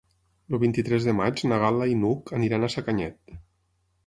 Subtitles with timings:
[0.55, 3.39] El vint-i-tres de maig na Gal·la i n'Hug aniran a Sacanyet.